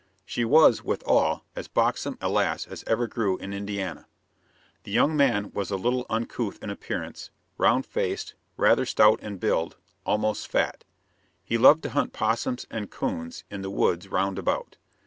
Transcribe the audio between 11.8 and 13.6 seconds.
to hunt possums and coons